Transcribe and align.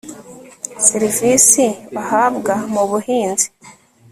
serivisi 0.87 1.65
bahabwa 1.95 2.53
mu 2.73 2.83
buhinzi 2.89 3.47